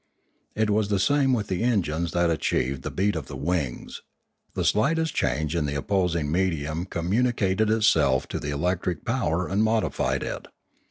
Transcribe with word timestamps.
It 0.55 0.71
was 0.71 0.87
the 0.89 0.97
same 0.97 1.31
with 1.31 1.45
the 1.45 1.61
engines 1.61 2.11
that 2.13 2.31
achieved 2.31 2.81
the 2.81 2.89
beat 2.89 3.15
of 3.15 3.27
the 3.27 3.37
vtings; 3.37 3.99
the 4.55 4.65
slightest 4.65 5.13
change 5.13 5.55
in 5.55 5.67
the 5.67 5.75
opposing 5.75 6.31
medium 6.31 6.85
commun 6.85 7.31
icated 7.31 7.69
itself 7.69 8.27
to 8.29 8.39
the 8.39 8.49
electric 8.49 9.05
power 9.05 9.47
and 9.47 9.63
modified 9.63 10.23
it. 10.23 10.47